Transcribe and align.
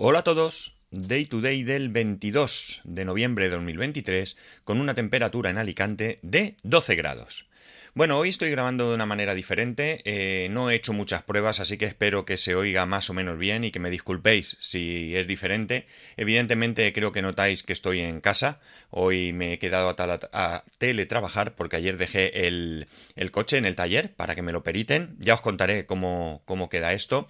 Hola 0.00 0.20
a 0.20 0.22
todos. 0.22 0.76
Day 0.92 1.24
to 1.24 1.40
day 1.40 1.64
del 1.64 1.88
22 1.88 2.82
de 2.84 3.04
noviembre 3.04 3.46
de 3.46 3.56
2023 3.56 4.36
con 4.62 4.80
una 4.80 4.94
temperatura 4.94 5.50
en 5.50 5.58
Alicante 5.58 6.20
de 6.22 6.56
12 6.62 6.94
grados. 6.94 7.48
Bueno, 7.94 8.16
hoy 8.16 8.28
estoy 8.28 8.52
grabando 8.52 8.90
de 8.90 8.94
una 8.94 9.06
manera 9.06 9.34
diferente, 9.34 10.00
eh, 10.04 10.50
no 10.50 10.70
he 10.70 10.76
hecho 10.76 10.92
muchas 10.92 11.24
pruebas, 11.24 11.58
así 11.58 11.78
que 11.78 11.86
espero 11.86 12.24
que 12.24 12.36
se 12.36 12.54
oiga 12.54 12.86
más 12.86 13.10
o 13.10 13.12
menos 13.12 13.38
bien 13.38 13.64
y 13.64 13.72
que 13.72 13.80
me 13.80 13.90
disculpéis 13.90 14.56
si 14.60 15.16
es 15.16 15.26
diferente. 15.26 15.88
Evidentemente 16.16 16.92
creo 16.92 17.10
que 17.10 17.20
notáis 17.20 17.64
que 17.64 17.72
estoy 17.72 17.98
en 17.98 18.20
casa, 18.20 18.60
hoy 18.90 19.32
me 19.32 19.54
he 19.54 19.58
quedado 19.58 19.96
a, 19.98 20.64
teletrabajar 20.78 21.56
porque 21.56 21.74
ayer 21.74 21.98
dejé 21.98 22.46
el, 22.46 22.86
el, 23.16 23.32
coche 23.32 23.58
en 23.58 23.64
el 23.64 23.74
taller 23.74 24.14
para 24.14 24.36
que 24.36 24.42
me 24.42 24.52
lo 24.52 24.62
periten, 24.62 25.16
ya 25.18 25.34
os 25.34 25.40
contaré 25.40 25.86
cómo, 25.86 26.42
cómo 26.44 26.68
queda 26.68 26.92
esto. 26.92 27.26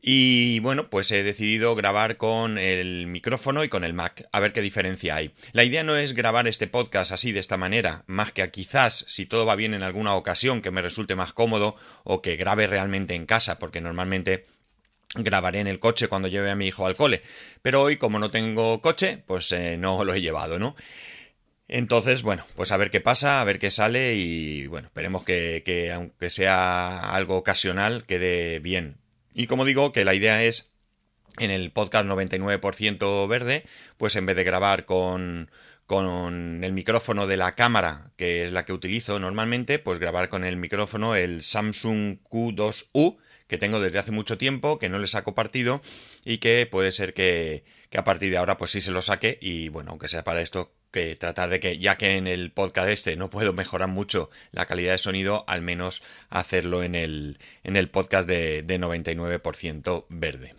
Y 0.00 0.60
bueno, 0.60 0.90
pues 0.90 1.10
he 1.10 1.22
decidido 1.22 1.74
grabar 1.74 2.16
con 2.16 2.56
el 2.58 3.06
micrófono 3.06 3.64
y 3.64 3.68
con 3.68 3.84
el 3.84 3.94
Mac, 3.94 4.28
a 4.30 4.40
ver 4.40 4.52
qué 4.52 4.60
diferencia 4.60 5.16
hay. 5.16 5.32
La 5.52 5.64
idea 5.64 5.82
no 5.82 5.96
es 5.96 6.12
grabar 6.14 6.46
este 6.46 6.68
podcast 6.68 7.10
así 7.10 7.32
de 7.32 7.40
esta 7.40 7.56
manera, 7.56 8.04
más 8.06 8.30
que 8.30 8.42
a 8.42 8.50
quizás, 8.50 9.04
si 9.08 9.26
todo 9.26 9.44
va 9.44 9.56
bien 9.56 9.74
en 9.74 9.82
alguna 9.82 10.14
ocasión, 10.14 10.62
que 10.62 10.70
me 10.70 10.82
resulte 10.82 11.16
más 11.16 11.32
cómodo 11.32 11.74
o 12.04 12.22
que 12.22 12.36
grabe 12.36 12.66
realmente 12.66 13.14
en 13.14 13.26
casa, 13.26 13.58
porque 13.58 13.80
normalmente 13.80 14.46
grabaré 15.14 15.60
en 15.60 15.66
el 15.66 15.80
coche 15.80 16.08
cuando 16.08 16.28
lleve 16.28 16.50
a 16.50 16.56
mi 16.56 16.68
hijo 16.68 16.86
al 16.86 16.96
cole. 16.96 17.22
Pero 17.62 17.82
hoy, 17.82 17.96
como 17.96 18.18
no 18.18 18.30
tengo 18.30 18.80
coche, 18.80 19.22
pues 19.26 19.50
eh, 19.52 19.76
no 19.78 20.04
lo 20.04 20.14
he 20.14 20.20
llevado, 20.20 20.58
¿no? 20.58 20.76
Entonces, 21.66 22.22
bueno, 22.22 22.46
pues 22.56 22.72
a 22.72 22.76
ver 22.78 22.90
qué 22.90 23.00
pasa, 23.00 23.40
a 23.40 23.44
ver 23.44 23.58
qué 23.58 23.70
sale 23.70 24.14
y 24.14 24.66
bueno, 24.68 24.88
esperemos 24.88 25.24
que, 25.24 25.62
que 25.64 25.92
aunque 25.92 26.30
sea 26.30 27.12
algo 27.14 27.36
ocasional, 27.36 28.06
quede 28.06 28.58
bien. 28.60 28.96
Y 29.38 29.46
como 29.46 29.64
digo, 29.64 29.92
que 29.92 30.04
la 30.04 30.14
idea 30.14 30.42
es 30.42 30.72
en 31.38 31.52
el 31.52 31.70
podcast 31.70 32.08
99% 32.08 33.28
verde, 33.28 33.64
pues 33.96 34.16
en 34.16 34.26
vez 34.26 34.34
de 34.34 34.42
grabar 34.42 34.84
con, 34.84 35.48
con 35.86 36.64
el 36.64 36.72
micrófono 36.72 37.28
de 37.28 37.36
la 37.36 37.52
cámara, 37.52 38.10
que 38.16 38.44
es 38.44 38.50
la 38.50 38.64
que 38.64 38.72
utilizo 38.72 39.20
normalmente, 39.20 39.78
pues 39.78 40.00
grabar 40.00 40.28
con 40.28 40.42
el 40.42 40.56
micrófono 40.56 41.14
el 41.14 41.44
Samsung 41.44 42.18
Q2U, 42.28 43.18
que 43.46 43.58
tengo 43.58 43.78
desde 43.78 44.00
hace 44.00 44.10
mucho 44.10 44.38
tiempo, 44.38 44.80
que 44.80 44.88
no 44.88 44.98
le 44.98 45.06
saco 45.06 45.36
partido 45.36 45.82
y 46.24 46.38
que 46.38 46.66
puede 46.68 46.90
ser 46.90 47.14
que, 47.14 47.62
que 47.90 47.98
a 47.98 48.02
partir 48.02 48.32
de 48.32 48.38
ahora 48.38 48.58
pues 48.58 48.72
sí 48.72 48.80
se 48.80 48.90
lo 48.90 49.02
saque 49.02 49.38
y 49.40 49.68
bueno, 49.68 49.92
aunque 49.92 50.08
sea 50.08 50.24
para 50.24 50.40
esto, 50.40 50.72
que 50.90 51.16
tratar 51.16 51.50
de 51.50 51.60
que, 51.60 51.78
ya 51.78 51.96
que 51.96 52.16
en 52.16 52.26
el 52.26 52.50
podcast 52.50 52.88
este 52.88 53.16
no 53.16 53.30
puedo 53.30 53.52
mejorar 53.52 53.88
mucho 53.88 54.30
la 54.52 54.66
calidad 54.66 54.92
de 54.92 54.98
sonido, 54.98 55.44
al 55.46 55.62
menos 55.62 56.02
hacerlo 56.30 56.82
en 56.82 56.94
el, 56.94 57.38
en 57.64 57.76
el 57.76 57.88
podcast 57.88 58.28
de, 58.28 58.64
99% 58.66 60.06
verde. 60.08 60.54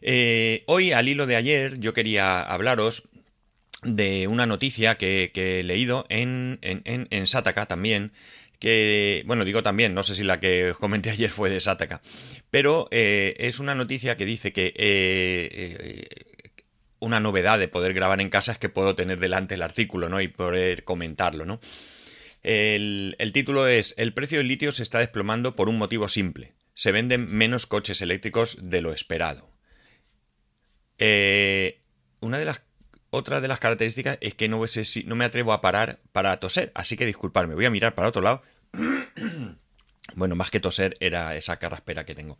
Eh, 0.00 0.64
hoy, 0.66 0.92
al 0.92 1.08
hilo 1.08 1.26
de 1.26 1.36
ayer, 1.36 1.78
yo 1.78 1.94
quería 1.94 2.42
hablaros 2.42 3.08
de 3.82 4.26
una 4.26 4.46
noticia 4.46 4.96
que, 4.96 5.30
he 5.34 5.62
leído 5.62 6.06
en, 6.08 6.58
en, 6.62 7.08
en, 7.10 7.26
Sataka 7.26 7.66
también, 7.66 8.12
que, 8.58 9.22
bueno, 9.26 9.44
digo 9.44 9.62
también, 9.62 9.94
no 9.94 10.02
sé 10.02 10.14
si 10.14 10.22
la 10.22 10.40
que 10.40 10.74
comenté 10.78 11.10
ayer 11.10 11.30
fue 11.30 11.50
de 11.50 11.60
Sataka, 11.60 12.00
pero 12.50 12.88
eh, 12.90 13.34
es 13.38 13.58
una 13.58 13.74
noticia 13.74 14.16
que 14.16 14.24
dice 14.24 14.52
que 14.52 14.72
eh, 14.76 16.31
una 17.02 17.18
novedad 17.18 17.58
de 17.58 17.66
poder 17.66 17.94
grabar 17.94 18.20
en 18.20 18.30
casa 18.30 18.52
es 18.52 18.58
que 18.58 18.68
puedo 18.68 18.94
tener 18.94 19.18
delante 19.18 19.56
el 19.56 19.62
artículo, 19.62 20.08
¿no? 20.08 20.20
Y 20.20 20.28
poder 20.28 20.84
comentarlo, 20.84 21.44
¿no? 21.44 21.58
El, 22.44 23.16
título 23.32 23.66
es 23.66 23.92
El 23.96 24.14
precio 24.14 24.38
del 24.38 24.46
litio 24.46 24.70
se 24.70 24.84
está 24.84 25.00
desplomando 25.00 25.56
por 25.56 25.68
un 25.68 25.78
motivo 25.78 26.08
simple. 26.08 26.52
Se 26.74 26.92
venden 26.92 27.28
menos 27.28 27.66
coches 27.66 28.02
eléctricos 28.02 28.56
de 28.62 28.82
lo 28.82 28.92
esperado. 28.92 29.50
Eh, 30.98 31.80
una 32.20 32.38
de 32.38 32.44
las 32.44 32.62
otra 33.10 33.40
de 33.40 33.48
las 33.48 33.58
características 33.58 34.18
es 34.20 34.34
que 34.34 34.48
no, 34.48 34.64
si, 34.68 35.02
no 35.02 35.16
me 35.16 35.24
atrevo 35.24 35.52
a 35.52 35.60
parar 35.60 35.98
para 36.12 36.38
toser, 36.38 36.70
así 36.76 36.96
que 36.96 37.04
disculparme, 37.04 37.56
voy 37.56 37.64
a 37.64 37.70
mirar 37.70 37.96
para 37.96 38.08
otro 38.08 38.22
lado. 38.22 38.42
bueno, 40.14 40.36
más 40.36 40.52
que 40.52 40.60
toser 40.60 40.94
era 41.00 41.34
esa 41.34 41.58
carraspera 41.58 42.06
que 42.06 42.14
tengo. 42.14 42.38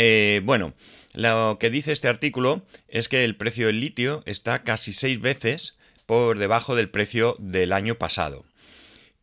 Eh, 0.00 0.42
bueno, 0.44 0.74
lo 1.12 1.58
que 1.58 1.70
dice 1.70 1.90
este 1.90 2.06
artículo 2.06 2.64
es 2.86 3.08
que 3.08 3.24
el 3.24 3.36
precio 3.36 3.66
del 3.66 3.80
litio 3.80 4.22
está 4.26 4.62
casi 4.62 4.92
seis 4.92 5.20
veces 5.20 5.76
por 6.06 6.38
debajo 6.38 6.76
del 6.76 6.88
precio 6.88 7.34
del 7.40 7.72
año 7.72 7.96
pasado 7.96 8.44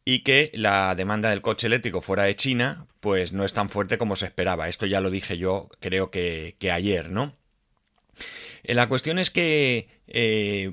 y 0.04 0.20
que 0.20 0.52
la 0.54 0.94
demanda 0.96 1.30
del 1.30 1.42
coche 1.42 1.68
eléctrico 1.68 2.02
fuera 2.02 2.24
de 2.24 2.36
China 2.36 2.88
pues 3.00 3.32
no 3.32 3.46
es 3.46 3.54
tan 3.54 3.70
fuerte 3.70 3.98
como 3.98 4.18
se 4.18 4.26
esperaba. 4.26 4.68
Esto 4.68 4.86
ya 4.86 5.00
lo 5.00 5.10
dije 5.10 5.38
yo 5.38 5.70
creo 5.80 6.12
que, 6.12 6.58
que 6.60 6.72
ayer, 6.72 7.10
¿no? 7.10 7.34
Eh, 8.68 8.74
la 8.74 8.88
cuestión 8.88 9.20
es 9.20 9.30
que 9.30 9.88
eh, 10.08 10.72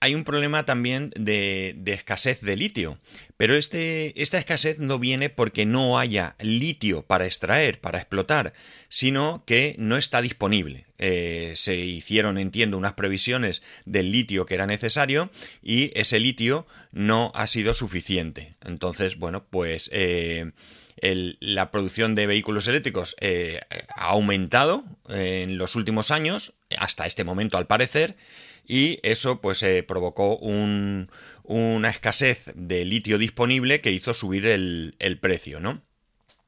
hay 0.00 0.14
un 0.14 0.24
problema 0.24 0.64
también 0.64 1.10
de, 1.16 1.76
escasez 1.86 2.40
de 2.40 2.56
litio, 2.56 2.98
pero 3.36 3.54
este, 3.56 4.20
esta 4.20 4.38
escasez 4.38 4.78
no 4.78 4.98
viene 4.98 5.28
porque 5.28 5.66
no 5.66 5.98
haya 5.98 6.36
litio 6.40 7.02
para 7.02 7.26
extraer, 7.26 7.80
para 7.80 7.98
explotar, 7.98 8.52
sino 8.88 9.44
que 9.46 9.74
no 9.78 9.96
está 9.96 10.22
disponible. 10.22 10.86
Eh, 10.98 11.52
se 11.56 11.76
hicieron, 11.76 12.38
entiendo, 12.38 12.78
unas 12.78 12.94
previsiones 12.94 13.62
del 13.84 14.12
litio 14.12 14.46
que 14.46 14.54
era 14.54 14.66
necesario 14.66 15.30
y 15.62 15.92
ese 15.98 16.20
litio 16.20 16.66
no 16.92 17.32
ha 17.34 17.46
sido 17.46 17.74
suficiente. 17.74 18.54
Entonces, 18.64 19.18
bueno, 19.18 19.44
pues 19.50 19.90
la 21.00 21.70
producción 21.70 22.14
de 22.14 22.26
vehículos 22.26 22.68
eléctricos 22.68 23.16
ha 23.94 24.04
aumentado 24.04 24.84
en 25.08 25.58
los 25.58 25.76
últimos 25.76 26.10
años, 26.10 26.54
hasta 26.78 27.06
este 27.06 27.24
momento 27.24 27.58
al 27.58 27.66
parecer, 27.66 28.16
y 28.66 28.98
eso 29.02 29.40
pues 29.40 29.62
eh, 29.62 29.82
provocó 29.82 30.36
una 30.38 31.88
escasez 31.88 32.50
de 32.54 32.84
litio 32.84 33.18
disponible 33.18 33.80
que 33.80 33.92
hizo 33.92 34.12
subir 34.12 34.46
el, 34.46 35.18
precio, 35.20 35.60
¿no? 35.60 35.82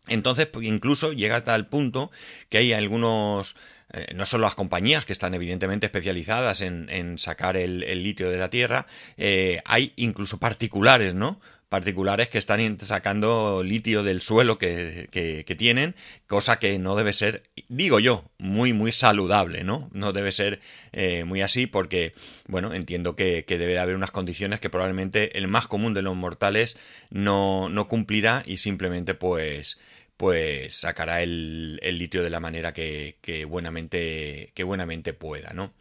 Entonces, 0.08 0.47
pues, 0.47 0.66
incluso 0.66 1.12
llega 1.12 1.37
hasta 1.37 1.54
el 1.54 1.66
punto 1.66 2.10
que 2.48 2.58
hay 2.58 2.72
algunos, 2.72 3.56
eh, 3.92 4.06
no 4.14 4.26
solo 4.26 4.44
las 4.44 4.54
compañías 4.54 5.04
que 5.06 5.12
están 5.12 5.34
evidentemente 5.34 5.87
especializadas 5.87 6.60
en, 6.62 7.19
sacar 7.19 7.56
el, 7.56 7.81
litio 8.03 8.31
de 8.31 8.38
la 8.38 8.50
tierra, 8.50 8.87
eh, 9.16 9.60
hay 9.64 9.92
incluso 9.97 10.38
particulares, 10.38 11.14
¿no? 11.14 11.41
Particulares 11.68 12.28
que 12.28 12.38
están 12.38 12.78
sacando 12.80 13.62
litio 13.62 14.02
del 14.02 14.22
suelo 14.22 14.58
que, 14.58 15.08
que, 15.10 15.54
tienen, 15.54 15.94
cosa 16.26 16.58
que 16.58 16.78
no 16.78 16.96
debe 16.96 17.12
ser, 17.12 17.42
digo 17.68 18.00
yo, 18.00 18.24
muy, 18.38 18.72
muy 18.72 18.92
saludable, 18.92 19.64
¿no? 19.64 19.90
No 19.92 20.12
debe 20.12 20.32
ser 20.32 20.60
eh, 20.92 21.24
muy 21.24 21.42
así 21.42 21.66
porque, 21.66 22.12
bueno, 22.46 22.72
entiendo 22.72 23.16
que, 23.16 23.44
que, 23.44 23.58
debe 23.58 23.72
de 23.72 23.78
haber 23.80 23.96
unas 23.96 24.10
condiciones 24.10 24.60
que 24.60 24.70
probablemente 24.70 25.36
el 25.36 25.48
más 25.48 25.68
común 25.68 25.94
de 25.94 26.02
los 26.02 26.16
mortales 26.16 26.76
no, 27.10 27.68
no 27.68 27.88
cumplirá 27.88 28.42
y 28.46 28.58
simplemente 28.58 29.14
pues 29.14 29.78
pues 30.16 30.74
sacará 30.74 31.22
el, 31.22 31.78
el 31.80 31.96
litio 31.96 32.24
de 32.24 32.30
la 32.30 32.40
manera 32.40 32.72
que, 32.72 33.18
que, 33.20 33.44
buenamente, 33.44 34.50
que 34.52 34.64
buenamente 34.64 35.12
pueda, 35.12 35.52
¿no? 35.52 35.72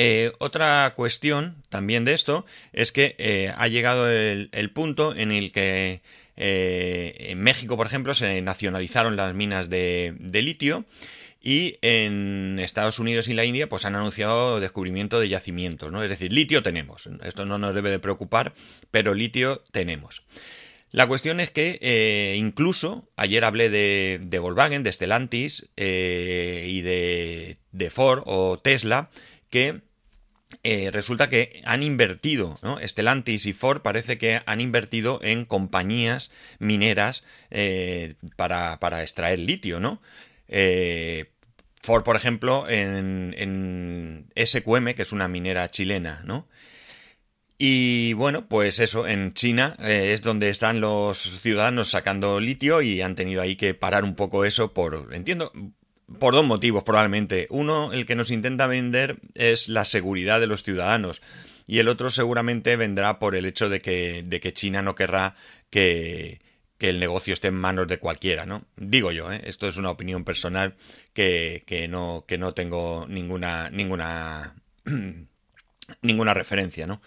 Eh, 0.00 0.30
otra 0.38 0.94
cuestión 0.94 1.64
también 1.70 2.04
de 2.04 2.14
esto 2.14 2.46
es 2.72 2.92
que 2.92 3.16
eh, 3.18 3.52
ha 3.56 3.66
llegado 3.66 4.08
el, 4.08 4.70
punto 4.72 5.12
en 5.12 5.32
el 5.32 5.50
que 5.50 6.02
eh, 6.36 7.16
en 7.18 7.40
México, 7.40 7.76
por 7.76 7.88
ejemplo, 7.88 8.14
se 8.14 8.40
nacionalizaron 8.40 9.16
las 9.16 9.34
minas 9.34 9.70
de, 9.70 10.14
litio 10.20 10.84
y 11.42 11.78
en 11.82 12.60
Estados 12.60 13.00
Unidos 13.00 13.26
y 13.26 13.34
la 13.34 13.44
India 13.44 13.68
pues 13.68 13.86
han 13.86 13.96
anunciado 13.96 14.60
descubrimiento 14.60 15.18
de 15.18 15.30
yacimientos, 15.30 15.90
¿no? 15.90 16.00
Es 16.00 16.10
decir, 16.10 16.32
litio 16.32 16.62
tenemos. 16.62 17.08
Esto 17.24 17.44
no 17.44 17.58
nos 17.58 17.74
debe 17.74 17.90
de 17.90 17.98
preocupar, 17.98 18.54
pero 18.92 19.14
litio 19.14 19.64
tenemos. 19.72 20.22
La 20.92 21.08
cuestión 21.08 21.40
es 21.40 21.50
que 21.50 22.36
incluso 22.38 23.08
ayer 23.16 23.44
hablé 23.44 23.68
de, 23.68 24.38
Volkswagen, 24.38 24.84
de 24.84 24.92
Stellantis 24.92 25.70
y 25.74 26.82
de, 26.82 27.56
de 27.72 27.90
Ford 27.90 28.22
o 28.26 28.60
Tesla 28.60 29.10
que 29.50 29.87
eh, 30.62 30.90
resulta 30.90 31.28
que 31.28 31.60
han 31.64 31.82
invertido, 31.82 32.58
¿no? 32.62 32.78
Stellantis 32.82 33.44
y 33.44 33.52
Ford 33.52 33.82
parece 33.82 34.16
que 34.16 34.40
han 34.46 34.60
invertido 34.62 35.20
en 35.22 35.44
compañías 35.44 36.30
mineras 36.58 37.22
eh, 37.50 38.14
para, 38.36 39.02
extraer 39.02 39.38
litio, 39.38 39.78
¿no? 39.78 40.00
Eh, 40.48 41.32
Ford, 41.82 42.02
por 42.02 42.16
ejemplo, 42.16 42.66
en, 42.68 44.26
SQM, 44.36 44.94
que 44.94 45.02
es 45.02 45.12
una 45.12 45.28
minera 45.28 45.70
chilena, 45.70 46.22
¿no? 46.24 46.48
Y 47.58 48.12
bueno, 48.14 48.48
pues 48.48 48.78
eso, 48.78 49.06
en 49.06 49.34
China 49.34 49.76
es 49.80 50.22
donde 50.22 50.48
están 50.48 50.80
los 50.80 51.18
ciudadanos 51.18 51.90
sacando 51.90 52.40
litio 52.40 52.82
y 52.82 53.02
han 53.02 53.16
tenido 53.16 53.42
ahí 53.42 53.56
que 53.56 53.74
parar 53.74 54.04
un 54.04 54.14
poco 54.14 54.44
eso 54.44 54.72
por, 54.72 55.08
entiendo, 55.12 55.52
por 56.18 56.34
dos 56.34 56.44
motivos, 56.44 56.84
probablemente. 56.84 57.46
Uno, 57.50 57.92
el 57.92 58.06
que 58.06 58.14
nos 58.14 58.30
intenta 58.30 58.66
vender 58.66 59.18
es 59.34 59.68
la 59.68 59.84
seguridad 59.84 60.40
de 60.40 60.46
los 60.46 60.62
ciudadanos. 60.62 61.22
Y 61.66 61.80
el 61.80 61.88
otro 61.88 62.10
seguramente 62.10 62.76
vendrá 62.76 63.18
por 63.18 63.34
el 63.34 63.44
hecho 63.44 63.68
de 63.68 63.80
que, 63.80 64.24
de 64.26 64.40
que 64.40 64.54
China 64.54 64.80
no 64.80 64.94
querrá 64.94 65.36
que, 65.70 66.40
que 66.78 66.88
el 66.88 67.00
negocio 67.00 67.34
esté 67.34 67.48
en 67.48 67.54
manos 67.54 67.88
de 67.88 67.98
cualquiera, 67.98 68.46
¿no? 68.46 68.64
Digo 68.76 69.12
yo, 69.12 69.30
¿eh? 69.30 69.42
esto 69.44 69.68
es 69.68 69.76
una 69.76 69.90
opinión 69.90 70.24
personal 70.24 70.76
que, 71.12 71.64
que, 71.66 71.88
no, 71.88 72.24
que 72.26 72.38
no 72.38 72.54
tengo 72.54 73.06
ninguna, 73.08 73.68
ninguna, 73.68 74.54
ninguna 76.02 76.34
referencia, 76.34 76.86
¿no? 76.86 77.02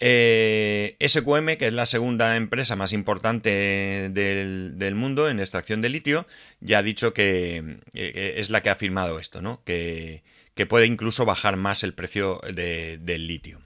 Eh, 0.00 0.96
SQM, 1.00 1.56
que 1.56 1.68
es 1.68 1.72
la 1.72 1.86
segunda 1.86 2.36
empresa 2.36 2.76
más 2.76 2.92
importante 2.92 4.10
del, 4.10 4.94
mundo 4.94 5.28
en 5.28 5.40
extracción 5.40 5.82
de 5.82 5.88
litio, 5.88 6.26
ya 6.60 6.78
ha 6.78 6.82
dicho 6.82 7.12
que 7.12 7.78
es 7.92 8.50
la 8.50 8.62
que 8.62 8.70
ha 8.70 8.74
firmado 8.74 9.18
esto, 9.18 9.40
¿no? 9.40 9.62
Que, 9.64 10.22
puede 10.68 10.86
incluso 10.86 11.24
bajar 11.24 11.56
más 11.56 11.84
el 11.84 11.94
precio 11.94 12.40
del 12.52 13.26
litio. 13.26 13.60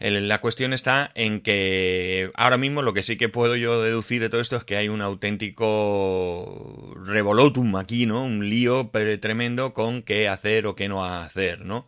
La 0.00 0.40
cuestión 0.40 0.72
está 0.72 1.12
en 1.14 1.42
que 1.42 2.30
ahora 2.34 2.56
mismo 2.56 2.80
lo 2.80 2.94
que 2.94 3.02
sí 3.02 3.18
que 3.18 3.28
puedo 3.28 3.54
yo 3.56 3.82
deducir 3.82 4.22
de 4.22 4.30
todo 4.30 4.40
esto 4.40 4.56
es 4.56 4.64
que 4.64 4.76
hay 4.76 4.88
un 4.88 5.02
auténtico 5.02 6.94
revolotum 7.04 7.76
aquí, 7.76 8.06
¿no? 8.06 8.24
Un 8.24 8.48
lío 8.48 8.90
tremendo 9.20 9.74
con 9.74 10.02
qué 10.02 10.28
hacer 10.28 10.66
o 10.66 10.74
qué 10.74 10.88
no 10.88 11.04
hacer, 11.04 11.66
¿no? 11.66 11.86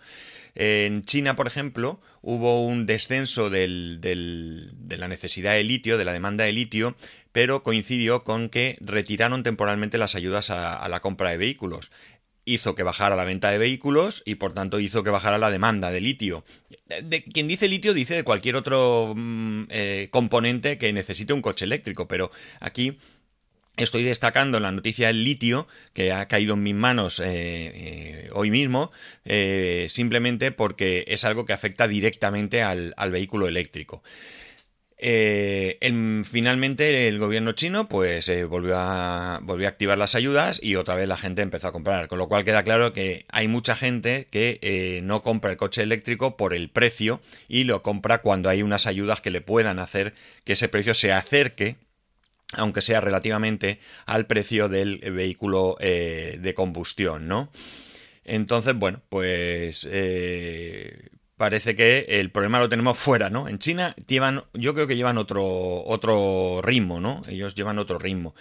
En 0.54 1.04
China, 1.04 1.36
por 1.36 1.46
ejemplo, 1.46 2.00
hubo 2.22 2.64
un 2.64 2.86
descenso 2.86 3.50
de 3.50 3.68
la 4.88 5.08
necesidad 5.08 5.52
de 5.52 5.64
litio, 5.64 5.98
de 5.98 6.04
la 6.04 6.12
demanda 6.12 6.44
de 6.44 6.52
litio, 6.52 6.96
pero 7.32 7.62
coincidió 7.62 8.24
con 8.24 8.48
que 8.48 8.76
retiraron 8.80 9.42
temporalmente 9.42 9.98
las 9.98 10.14
ayudas 10.14 10.50
a, 10.50 10.88
la 10.88 11.00
compra 11.00 11.30
de 11.30 11.36
vehículos 11.36 11.90
hizo 12.44 12.74
que 12.74 12.82
bajara 12.82 13.14
la 13.14 13.22
venta 13.22 13.52
de 13.52 13.58
vehículos 13.58 14.22
y 14.24 14.34
por 14.34 14.52
tanto 14.52 14.80
hizo 14.80 15.04
que 15.04 15.10
bajara 15.10 15.38
la 15.38 15.52
demanda 15.52 15.92
de 15.92 16.00
litio. 16.00 16.44
De, 17.04 17.22
quien 17.22 17.46
dice 17.46 17.68
litio 17.68 17.94
dice 17.94 18.14
de 18.14 18.24
cualquier 18.24 18.56
otro 18.56 19.14
mm, 19.16 19.64
eh, 19.68 20.08
componente 20.10 20.76
que 20.76 20.92
necesite 20.92 21.32
un 21.32 21.40
coche 21.40 21.64
eléctrico, 21.64 22.08
pero 22.08 22.32
aquí 22.58 22.98
Estoy 23.78 24.02
destacando 24.02 24.60
la 24.60 24.70
noticia 24.70 25.06
del 25.06 25.24
litio, 25.24 25.66
que 25.94 26.12
ha 26.12 26.28
caído 26.28 26.54
en 26.54 26.62
mis 26.62 26.74
manos 26.74 27.20
eh, 27.20 27.24
eh, 27.26 28.30
hoy 28.34 28.50
mismo, 28.50 28.92
eh, 29.24 29.86
simplemente 29.88 30.52
porque 30.52 31.06
es 31.08 31.24
algo 31.24 31.46
que 31.46 31.54
afecta 31.54 31.88
directamente 31.88 32.62
al, 32.62 32.94
vehículo 33.10 33.48
eléctrico. 33.48 34.02
finalmente 34.98 37.08
el 37.08 37.18
gobierno 37.18 37.52
chino 37.52 37.88
pues 37.88 38.30
volvió, 38.46 38.74
a, 38.76 39.40
volvió 39.42 39.66
a 39.66 39.70
activar 39.70 39.96
las 39.96 40.14
ayudas 40.14 40.60
y 40.62 40.76
otra 40.76 40.94
vez 40.94 41.08
la 41.08 41.16
gente 41.16 41.40
empezó 41.40 41.68
a 41.68 41.72
comprar, 41.72 42.08
con 42.08 42.18
lo 42.18 42.28
cual 42.28 42.44
queda 42.44 42.64
claro 42.64 42.92
que 42.92 43.24
hay 43.30 43.48
mucha 43.48 43.74
gente 43.74 44.28
que 44.30 45.00
no 45.02 45.22
compra 45.22 45.50
el 45.50 45.56
coche 45.56 45.82
eléctrico 45.82 46.36
por 46.36 46.52
el 46.52 46.68
precio 46.68 47.22
y 47.48 47.64
lo 47.64 47.80
compra 47.80 48.18
cuando 48.18 48.50
hay 48.50 48.62
unas 48.62 48.86
ayudas 48.86 49.22
que 49.22 49.30
le 49.30 49.40
puedan 49.40 49.78
hacer 49.78 50.12
que 50.44 50.52
ese 50.52 50.68
precio 50.68 50.92
se 50.92 51.12
acerque 51.12 51.78
aunque 52.52 52.80
sea 52.80 53.00
relativamente 53.00 53.80
al 54.06 54.26
precio 54.26 54.68
del 54.68 54.98
vehículo 54.98 55.76
eh, 55.80 56.38
de 56.40 56.54
combustión, 56.54 57.28
¿no? 57.28 57.50
Entonces, 58.24 58.74
bueno, 58.74 59.00
pues 59.08 59.86
eh, 59.90 61.08
parece 61.36 61.74
que 61.74 62.06
el 62.08 62.30
problema 62.30 62.60
lo 62.60 62.68
tenemos 62.68 62.98
fuera, 62.98 63.30
¿no? 63.30 63.48
En 63.48 63.58
China 63.58 63.96
llevan, 64.06 64.44
yo 64.52 64.74
creo 64.74 64.86
que 64.86 64.96
llevan 64.96 65.18
otro, 65.18 65.84
otro 65.84 66.60
ritmo, 66.62 67.00
¿no? 67.00 67.22
Ellos 67.28 67.54
llevan 67.54 67.78
otro 67.78 67.98
ritmo. 67.98 68.34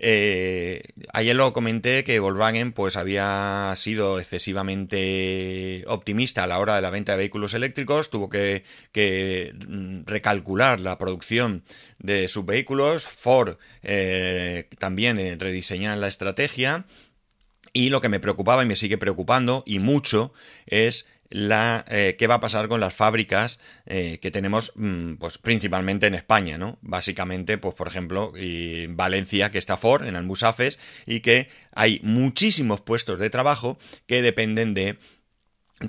Eh, 0.00 0.82
ayer 1.12 1.34
lo 1.34 1.52
comenté 1.52 2.04
que 2.04 2.20
Volkswagen 2.20 2.70
pues 2.70 2.96
había 2.96 3.72
sido 3.74 4.20
excesivamente 4.20 5.84
optimista 5.88 6.44
a 6.44 6.46
la 6.46 6.60
hora 6.60 6.76
de 6.76 6.82
la 6.82 6.90
venta 6.90 7.12
de 7.12 7.18
vehículos 7.18 7.52
eléctricos, 7.52 8.08
tuvo 8.08 8.28
que, 8.28 8.62
mm, 9.66 10.02
recalcular 10.06 10.78
la 10.78 10.98
producción 10.98 11.64
de 11.98 12.28
sus 12.28 12.46
vehículos, 12.46 13.06
Ford 13.06 13.56
eh, 13.82 14.68
también 14.78 15.18
eh, 15.18 15.36
rediseñar 15.38 15.98
la 15.98 16.08
estrategia. 16.08 16.86
Y 17.74 17.90
lo 17.90 18.00
que 18.00 18.08
me 18.08 18.18
preocupaba 18.18 18.62
y 18.62 18.66
me 18.66 18.76
sigue 18.76 18.96
preocupando 18.96 19.62
y 19.66 19.78
mucho 19.78 20.32
es 20.66 21.06
la 21.30 21.84
eh, 21.88 22.16
qué 22.18 22.26
va 22.26 22.36
a 22.36 22.40
pasar 22.40 22.68
con 22.68 22.80
las 22.80 22.94
fábricas 22.94 23.58
eh, 23.86 24.18
que 24.20 24.30
tenemos 24.30 24.72
mm, 24.76 25.14
pues 25.14 25.38
principalmente 25.38 26.06
en 26.06 26.14
España 26.14 26.58
no 26.58 26.78
básicamente 26.80 27.58
pues 27.58 27.74
por 27.74 27.88
ejemplo 27.88 28.32
en 28.36 28.96
Valencia 28.96 29.50
que 29.50 29.58
está 29.58 29.76
Ford 29.76 30.06
en 30.06 30.16
Almusafes 30.16 30.78
y 31.06 31.20
que 31.20 31.48
hay 31.74 32.00
muchísimos 32.02 32.80
puestos 32.80 33.18
de 33.18 33.30
trabajo 33.30 33.78
que 34.06 34.22
dependen 34.22 34.74
de 34.74 34.98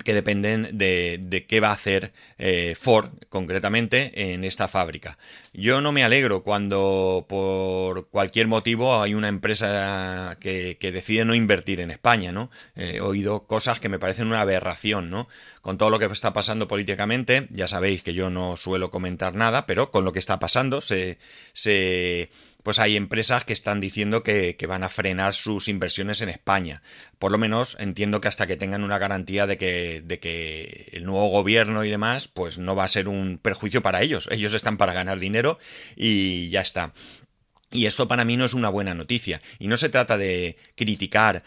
que 0.04 0.14
dependen 0.14 0.78
de, 0.78 1.18
de, 1.20 1.46
qué 1.46 1.60
va 1.60 1.68
a 1.68 1.72
hacer 1.72 2.12
eh, 2.38 2.76
Ford 2.78 3.10
concretamente 3.28 4.32
en 4.32 4.44
esta 4.44 4.68
fábrica. 4.68 5.18
Yo 5.52 5.80
no 5.80 5.90
me 5.92 6.04
alegro 6.04 6.42
cuando 6.42 7.26
por 7.28 8.08
cualquier 8.08 8.46
motivo 8.46 9.02
hay 9.02 9.14
una 9.14 9.28
empresa 9.28 10.36
que, 10.40 10.76
que 10.78 10.92
decide 10.92 11.24
no 11.24 11.34
invertir 11.34 11.80
en 11.80 11.90
España, 11.90 12.30
¿no? 12.30 12.50
he 12.76 13.00
oído 13.00 13.46
cosas 13.46 13.80
que 13.80 13.88
me 13.88 13.98
parecen 13.98 14.28
una 14.28 14.40
aberración, 14.40 15.10
¿no? 15.10 15.28
Con 15.60 15.76
todo 15.76 15.90
lo 15.90 15.98
que 15.98 16.06
está 16.06 16.32
pasando 16.32 16.68
políticamente, 16.68 17.46
ya 17.50 17.66
sabéis 17.66 18.02
que 18.02 18.14
yo 18.14 18.30
no 18.30 18.56
suelo 18.56 18.90
comentar 18.90 19.34
nada, 19.34 19.66
pero 19.66 19.90
con 19.90 20.04
lo 20.04 20.12
que 20.12 20.18
está 20.18 20.38
pasando 20.38 20.80
se, 20.80 21.18
se 21.52 22.30
pues 22.62 22.78
hay 22.78 22.96
empresas 22.96 23.44
que 23.44 23.52
están 23.52 23.80
diciendo 23.80 24.22
que, 24.22 24.56
van 24.68 24.84
a 24.84 24.88
frenar 24.88 25.34
sus 25.34 25.68
inversiones 25.68 26.20
en 26.20 26.28
España. 26.28 26.82
Por 27.18 27.32
lo 27.32 27.38
menos 27.38 27.76
entiendo 27.80 28.20
que 28.20 28.28
hasta 28.28 28.46
que 28.46 28.56
tengan 28.56 28.84
una 28.84 28.98
garantía 28.98 29.46
de 29.46 29.58
que, 29.58 30.02
de 30.04 30.20
que 30.20 30.88
el 30.92 31.04
nuevo 31.04 31.28
gobierno 31.28 31.84
y 31.84 31.90
demás, 31.90 32.28
pues 32.28 32.58
no 32.58 32.76
va 32.76 32.84
a 32.84 32.88
ser 32.88 33.08
un 33.08 33.38
perjuicio 33.38 33.82
para 33.82 34.02
ellos. 34.02 34.28
Ellos 34.30 34.54
están 34.54 34.76
para 34.76 34.92
ganar 34.92 35.18
dinero 35.18 35.58
y 35.96 36.50
ya 36.50 36.60
está. 36.60 36.92
Y 37.72 37.86
esto 37.86 38.08
para 38.08 38.24
mí 38.24 38.36
no 38.36 38.44
es 38.44 38.54
una 38.54 38.68
buena 38.68 38.94
noticia. 38.94 39.40
Y 39.60 39.68
no 39.68 39.76
se 39.76 39.88
trata 39.88 40.18
de 40.18 40.56
criticar 40.74 41.44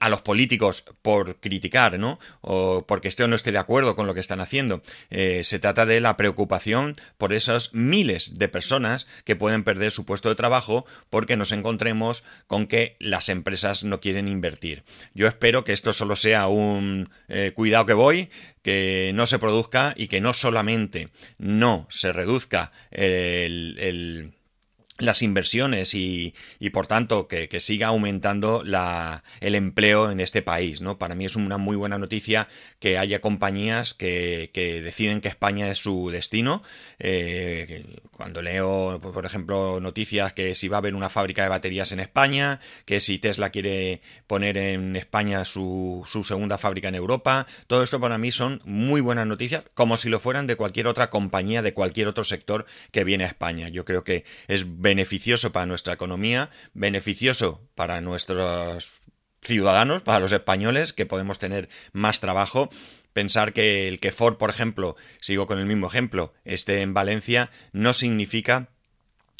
a 0.00 0.08
los 0.10 0.22
políticos 0.22 0.84
por 1.00 1.36
criticar, 1.36 1.98
¿no? 1.98 2.18
O 2.42 2.84
porque 2.86 3.08
esté 3.08 3.24
o 3.24 3.28
no 3.28 3.36
esté 3.36 3.52
de 3.52 3.58
acuerdo 3.58 3.96
con 3.96 4.06
lo 4.06 4.12
que 4.12 4.20
están 4.20 4.40
haciendo. 4.40 4.82
Eh, 5.08 5.44
se 5.44 5.58
trata 5.58 5.86
de 5.86 6.00
la 6.00 6.18
preocupación 6.18 6.96
por 7.16 7.32
esos 7.32 7.72
miles 7.72 8.38
de 8.38 8.48
personas 8.48 9.06
que 9.24 9.36
pueden 9.36 9.64
perder 9.64 9.92
su 9.92 10.04
puesto 10.04 10.28
de 10.28 10.34
trabajo 10.34 10.84
porque 11.08 11.36
nos 11.38 11.52
encontremos 11.52 12.22
con 12.46 12.66
que 12.66 12.96
las 12.98 13.30
empresas 13.30 13.82
no 13.82 14.00
quieren 14.00 14.28
invertir. 14.28 14.84
Yo 15.14 15.26
espero 15.26 15.64
que 15.64 15.72
esto 15.72 15.94
solo 15.94 16.16
sea 16.16 16.48
un 16.48 17.08
eh, 17.28 17.52
cuidado 17.54 17.86
que 17.86 17.94
voy, 17.94 18.28
que 18.62 19.12
no 19.14 19.26
se 19.26 19.38
produzca 19.38 19.94
y 19.96 20.08
que 20.08 20.20
no 20.20 20.34
solamente 20.34 21.08
no 21.38 21.86
se 21.90 22.12
reduzca 22.12 22.72
el, 22.90 24.34
las 24.98 25.22
inversiones 25.22 25.94
y, 25.94 26.34
y 26.58 26.70
por 26.70 26.86
tanto 26.86 27.28
que, 27.28 27.48
que, 27.48 27.60
siga 27.60 27.88
aumentando 27.88 28.62
la, 28.64 29.22
el 29.40 29.54
empleo 29.54 30.10
en 30.10 30.20
este 30.20 30.42
país. 30.42 30.80
¿no? 30.80 30.98
Para 30.98 31.14
mí 31.14 31.24
es 31.24 31.36
una 31.36 31.56
muy 31.56 31.76
buena 31.76 31.98
noticia 31.98 32.48
que 32.80 32.98
haya 32.98 33.20
compañías 33.20 33.94
que, 33.94 34.50
que 34.52 34.82
deciden 34.82 35.20
que 35.20 35.28
España 35.28 35.70
es 35.70 35.78
su 35.78 36.10
destino. 36.10 36.62
Eh, 36.98 37.84
cuando 38.10 38.42
leo, 38.42 39.00
por 39.00 39.24
ejemplo, 39.24 39.78
noticias 39.80 40.32
que 40.32 40.56
si 40.56 40.66
va 40.66 40.78
a 40.78 40.80
haber 40.80 40.96
una 40.96 41.08
fábrica 41.08 41.42
de 41.42 41.48
baterías 41.48 41.92
en 41.92 42.00
España, 42.00 42.58
que 42.84 42.98
si 42.98 43.18
Tesla 43.18 43.50
quiere 43.50 44.00
poner 44.26 44.56
en 44.56 44.96
España 44.96 45.44
su, 45.44 46.04
su 46.08 46.24
segunda 46.24 46.58
fábrica 46.58 46.88
en 46.88 46.96
Europa, 46.96 47.46
todo 47.68 47.84
esto 47.84 48.00
para 48.00 48.18
mí 48.18 48.32
son 48.32 48.60
muy 48.64 49.00
buenas 49.00 49.28
noticias, 49.28 49.62
como 49.74 49.96
si 49.96 50.08
lo 50.08 50.18
fueran 50.18 50.48
de 50.48 50.56
cualquier 50.56 50.88
otra 50.88 51.10
compañía, 51.10 51.62
de 51.62 51.74
cualquier 51.74 52.08
otro 52.08 52.24
sector 52.24 52.66
que 52.90 53.04
viene 53.04 53.22
a 53.22 53.28
España. 53.28 53.68
Yo 53.68 53.84
creo 53.84 54.02
que 54.02 54.24
es 54.48 54.66
beneficioso 54.88 55.52
para 55.52 55.66
nuestra 55.66 55.92
economía, 55.92 56.48
beneficioso 56.72 57.60
para 57.74 58.00
nuestros 58.00 59.02
ciudadanos, 59.42 60.00
para 60.00 60.18
los 60.18 60.32
españoles, 60.32 60.94
que 60.94 61.04
podemos 61.04 61.38
tener 61.38 61.68
más 61.92 62.20
trabajo. 62.20 62.70
Pensar 63.12 63.52
que 63.52 63.86
el 63.86 64.00
que 64.00 64.12
Ford, 64.12 64.38
por 64.38 64.48
ejemplo, 64.48 64.96
sigo 65.20 65.46
con 65.46 65.58
el 65.58 65.66
mismo 65.66 65.88
ejemplo, 65.88 66.32
esté 66.46 66.80
en 66.80 66.94
Valencia, 66.94 67.50
no 67.72 67.92
significa 67.92 68.70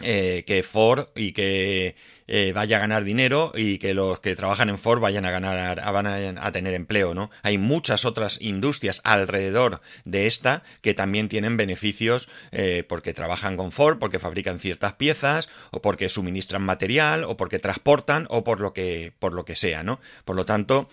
eh, 0.03 0.45
que 0.47 0.63
Ford 0.63 1.07
y 1.17 1.33
que 1.33 1.97
eh, 2.29 2.53
vaya 2.55 2.77
a 2.77 2.81
ganar 2.81 3.05
dinero 3.05 3.53
y 3.55 3.79
que 3.79 3.95
los 3.95 4.21
que 4.21 4.37
trabajan 4.37 4.69
en 4.69 4.79
Ford 4.79 5.01
vayan 5.01 5.25
a 5.25 5.31
ganar, 5.31 5.81
van 5.93 6.07
a, 6.07 6.53
tener 6.53 6.75
empleo, 6.75 7.15
¿no? 7.15 7.31
Hay 7.43 7.59
muchas 7.59 8.05
otras 8.05 8.39
industrias 8.41 9.01
alrededor 9.03 9.81
de 10.05 10.27
esta 10.27 10.63
que 10.83 10.95
también 10.95 11.29
tienen 11.29 11.57
beneficios 11.57 12.29
eh, 12.53 12.85
porque 12.89 13.15
trabajan 13.15 13.57
con 13.57 13.73
Ford, 13.73 13.99
porque 13.99 14.19
fabrican 14.19 14.61
ciertas 14.61 14.93
piezas, 14.93 15.49
o 15.71 15.81
porque 15.81 16.09
suministran 16.09 16.63
material, 16.63 17.25
o 17.25 17.37
porque 17.37 17.59
transportan, 17.59 18.27
o 18.29 18.45
por 18.45 18.61
lo 18.61 18.73
que, 18.73 19.13
por 19.19 19.33
lo 19.33 19.45
que 19.45 19.57
sea, 19.57 19.83
¿no? 19.83 19.99
Por 20.25 20.37
lo 20.37 20.45
tanto, 20.45 20.89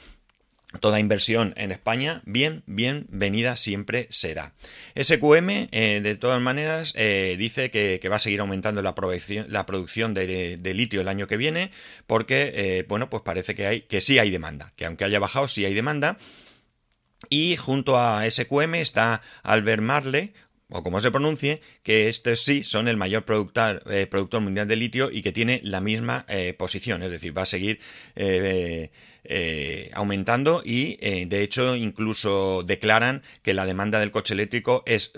Toda 0.80 1.00
inversión 1.00 1.54
en 1.58 1.72
España, 1.72 2.22
bien, 2.26 2.64
bienvenida 2.66 3.56
siempre 3.56 4.08
será. 4.10 4.54
SQM, 4.96 5.70
eh, 5.72 6.02
de 6.02 6.16
todas 6.16 6.42
maneras, 6.42 6.94
eh, 6.96 7.36
dice 7.38 7.70
que, 7.70 8.00
va 8.10 8.18
a 8.18 8.20
seguir 8.20 8.40
aumentando 8.40 8.82
la, 8.82 8.96
producción, 8.96 10.14
de, 10.14 10.74
litio 10.76 11.02
el 11.02 11.08
año 11.08 11.28
que 11.28 11.38
viene, 11.38 11.72
porque, 12.08 12.52
eh, 12.56 12.86
bueno, 12.88 13.10
pues 13.10 13.24
parece 13.24 13.56
que, 13.56 13.68
hay, 13.68 13.82
que 13.82 14.02
sí 14.02 14.20
hay 14.20 14.32
demanda, 14.32 14.74
que 14.76 14.86
aunque 14.86 15.06
haya 15.06 15.20
bajado, 15.20 15.48
sí 15.48 15.66
hay 15.66 15.74
demanda. 15.74 16.18
Y 17.30 17.56
junto 17.56 17.98
a 17.98 18.30
SQM 18.30 18.76
está 18.76 19.22
Albert 19.44 19.82
Marley, 19.82 20.34
o 20.70 20.82
como 20.82 21.00
se 21.00 21.12
pronuncie, 21.12 21.62
que 21.84 22.08
estos 22.10 22.40
sí 22.40 22.64
son 22.64 22.88
el 22.88 22.98
mayor 22.98 23.24
productor, 23.24 23.84
eh, 23.90 24.08
productor 24.08 24.42
mundial 24.42 24.68
de 24.68 24.76
litio 24.76 25.12
y 25.12 25.22
que 25.22 25.32
tiene 25.32 25.62
la 25.64 25.80
misma 25.80 26.26
eh, 26.28 26.54
posición, 26.54 27.04
es 27.04 27.12
decir, 27.12 27.38
va 27.38 27.44
a 27.44 27.46
seguir 27.46 27.80
eh, 28.16 28.90
aumentando 29.94 30.62
y 30.64 30.98
de 30.98 31.42
hecho 31.42 31.76
incluso 31.76 32.62
declaran 32.62 33.24
que 33.42 33.56
la 33.56 33.66
demanda 33.66 34.00
del 34.00 34.12
coche 34.12 34.36
eléctrico 34.36 34.84
es 34.86 35.14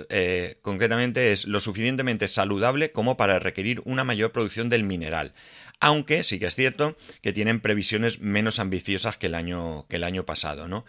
concretamente 0.61 1.33
es 1.33 1.45
lo 1.45 1.59
suficientemente 1.59 2.29
saludable 2.29 2.93
como 2.93 3.17
para 3.17 3.37
requerir 3.39 3.81
una 3.83 4.05
mayor 4.05 4.31
producción 4.31 4.69
del 4.69 4.83
mineral 4.83 5.33
aunque 5.79 6.23
sí 6.23 6.39
que 6.39 6.47
es 6.47 6.55
cierto 6.55 6.95
que 7.21 7.33
tienen 7.33 7.59
previsiones 7.59 8.19
menos 8.19 8.59
ambiciosas 8.59 9.17
que 9.17 9.27
el 9.27 9.35
año, 9.35 9.85
que 9.89 9.97
el 9.97 10.03
año 10.03 10.25
pasado, 10.25 10.67
¿no? 10.67 10.85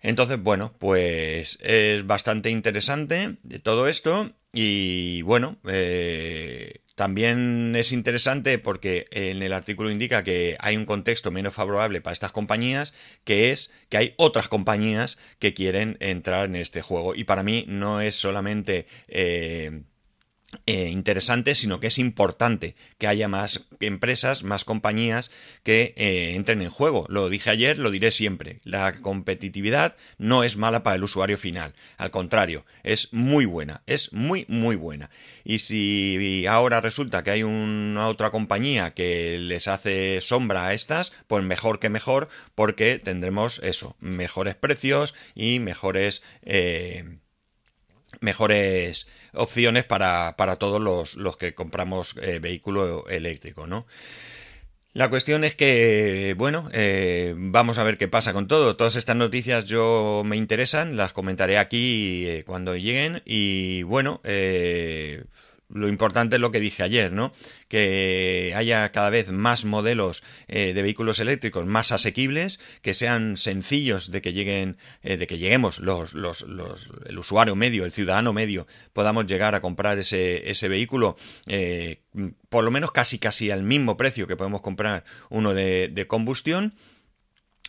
Entonces, 0.00 0.40
bueno, 0.40 0.74
pues 0.78 1.58
es 1.60 2.06
bastante 2.06 2.50
interesante 2.50 3.36
todo 3.62 3.88
esto 3.88 4.32
y 4.52 5.22
bueno, 5.22 5.58
eh, 5.68 6.80
también 6.94 7.76
es 7.76 7.92
interesante 7.92 8.58
porque 8.58 9.06
en 9.12 9.42
el 9.42 9.52
artículo 9.52 9.90
indica 9.90 10.24
que 10.24 10.56
hay 10.58 10.76
un 10.76 10.84
contexto 10.84 11.30
menos 11.30 11.54
favorable 11.54 12.00
para 12.00 12.12
estas 12.12 12.32
compañías, 12.32 12.92
que 13.24 13.50
es 13.52 13.70
que 13.88 13.98
hay 13.98 14.14
otras 14.16 14.48
compañías 14.48 15.18
que 15.38 15.54
quieren 15.54 15.96
entrar 16.00 16.46
en 16.46 16.56
este 16.56 16.82
juego. 16.82 17.14
Y 17.14 17.24
para 17.24 17.42
mí 17.42 17.64
no 17.68 18.00
es 18.00 18.14
solamente... 18.16 18.86
Eh, 19.06 19.82
eh, 20.64 20.88
interesante, 20.88 21.54
sino 21.54 21.78
que 21.78 21.88
es 21.88 21.98
importante 21.98 22.74
que 22.96 23.06
haya 23.06 23.28
más 23.28 23.66
empresas, 23.80 24.44
más 24.44 24.64
compañías 24.64 25.30
que 25.62 25.92
eh, 25.96 26.34
entren 26.36 26.62
en 26.62 26.70
juego. 26.70 27.04
Lo 27.10 27.28
dije 27.28 27.50
ayer, 27.50 27.78
lo 27.78 27.90
diré 27.90 28.10
siempre. 28.10 28.58
La 28.64 28.92
competitividad 28.92 29.96
no 30.16 30.44
es 30.44 30.56
mala 30.56 30.82
para 30.82 30.96
el 30.96 31.04
usuario 31.04 31.36
final. 31.36 31.74
Al 31.98 32.10
contrario, 32.10 32.64
es 32.82 33.12
muy 33.12 33.44
buena, 33.44 33.82
es 33.86 34.14
muy, 34.14 34.46
muy 34.48 34.76
buena. 34.76 35.10
Y 35.44 35.58
si 35.58 36.46
ahora 36.46 36.80
resulta 36.80 37.22
que 37.22 37.30
hay 37.30 37.42
una 37.42 38.08
otra 38.08 38.30
compañía 38.30 38.94
que 38.94 39.36
les 39.38 39.68
hace 39.68 40.22
sombra 40.22 40.68
a 40.68 40.72
estas, 40.72 41.12
pues 41.26 41.44
mejor 41.44 41.78
que 41.78 41.90
mejor, 41.90 42.30
porque 42.54 42.98
tendremos 42.98 43.60
eso, 43.62 43.96
mejores 44.00 44.54
precios 44.54 45.14
y 45.34 45.58
mejores... 45.58 46.22
Eh, 46.42 47.18
mejores 48.20 49.06
opciones 49.32 49.84
para, 49.84 50.36
para 50.36 50.56
todos 50.56 50.80
los, 50.80 51.16
los, 51.16 51.36
que 51.36 51.54
compramos 51.54 52.16
eh, 52.22 52.38
vehículo 52.38 53.06
eléctrico, 53.08 53.66
¿no? 53.66 53.86
La 54.94 55.10
cuestión 55.10 55.44
es 55.44 55.54
que, 55.54 56.34
bueno, 56.38 56.68
eh, 56.72 57.34
vamos 57.36 57.78
a 57.78 57.84
ver 57.84 57.98
qué 57.98 58.08
pasa 58.08 58.32
con 58.32 58.48
todo. 58.48 58.74
Todas 58.74 58.96
estas 58.96 59.14
noticias 59.14 59.66
yo 59.66 60.22
me 60.24 60.36
interesan, 60.36 60.96
las 60.96 61.12
comentaré 61.12 61.58
aquí 61.58 62.26
eh, 62.26 62.42
cuando 62.44 62.74
lleguen 62.74 63.22
y, 63.24 63.82
bueno, 63.84 64.20
lo 65.68 65.88
importante 65.88 66.36
es 66.36 66.40
lo 66.40 66.50
que 66.50 66.60
dije 66.60 66.82
ayer, 66.82 67.12
¿no? 67.12 67.32
Que 67.68 68.54
haya 68.56 68.90
cada 68.90 69.10
vez 69.10 69.30
más 69.30 69.64
modelos 69.64 70.22
eh, 70.48 70.72
de 70.72 70.82
vehículos 70.82 71.18
eléctricos 71.20 71.66
más 71.66 71.92
asequibles, 71.92 72.58
que 72.80 72.94
sean 72.94 73.36
sencillos 73.36 74.10
de 74.10 74.22
que 74.22 74.32
lleguen, 74.32 74.78
eh, 75.02 75.16
de 75.18 75.26
que 75.26 75.38
lleguemos 75.38 75.78
los, 75.78 76.14
los, 76.14 76.42
los, 76.42 76.88
el 77.06 77.18
usuario 77.18 77.54
medio, 77.54 77.84
el 77.84 77.92
ciudadano 77.92 78.32
medio, 78.32 78.66
podamos 78.92 79.26
llegar 79.26 79.54
a 79.54 79.60
comprar 79.60 79.98
ese, 79.98 80.50
ese 80.50 80.68
vehículo, 80.68 81.16
eh, 81.46 82.02
por 82.48 82.64
lo 82.64 82.70
menos 82.70 82.90
casi 82.90 83.18
casi 83.18 83.50
al 83.50 83.62
mismo 83.62 83.96
precio 83.96 84.26
que 84.26 84.36
podemos 84.36 84.62
comprar 84.62 85.04
uno 85.28 85.52
de, 85.52 85.88
de 85.88 86.06
combustión 86.06 86.74